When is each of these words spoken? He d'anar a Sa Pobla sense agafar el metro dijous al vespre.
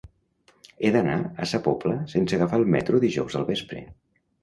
He 0.81 0.91
d'anar 0.95 1.17
a 1.45 1.49
Sa 1.53 1.61
Pobla 1.69 2.01
sense 2.17 2.41
agafar 2.41 2.63
el 2.65 2.69
metro 2.79 3.07
dijous 3.09 3.43
al 3.45 3.51
vespre. 3.55 3.89